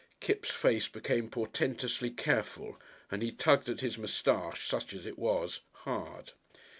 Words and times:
Kipps' 0.19 0.49
face 0.49 0.87
became 0.87 1.29
portentously 1.29 2.09
careful 2.09 2.75
and 3.11 3.21
he 3.21 3.31
tugged 3.31 3.69
at 3.69 3.81
his 3.81 3.99
moustache, 3.99 4.67
such 4.67 4.95
as 4.95 5.05
it 5.05 5.19
was, 5.19 5.61
hard. 5.85 6.31